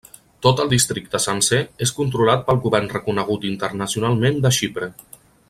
Tot 0.43 0.61
el 0.61 0.69
districte 0.69 1.19
sencer 1.25 1.59
és 1.87 1.93
controlat 1.99 2.41
pel 2.47 2.59
govern 2.65 2.89
reconegut 2.95 3.47
internacionalment 3.53 4.43
de 4.47 4.55
Xipre. 4.61 4.91